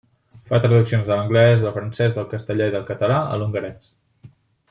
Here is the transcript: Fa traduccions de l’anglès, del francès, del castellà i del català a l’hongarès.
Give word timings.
Fa 0.51 0.59
traduccions 0.63 1.03
de 1.09 1.17
l’anglès, 1.19 1.65
del 1.65 1.75
francès, 1.75 2.15
del 2.17 2.27
castellà 2.33 2.71
i 2.71 2.75
del 2.77 2.89
català 2.91 3.21
a 3.35 3.39
l’hongarès. 3.43 3.93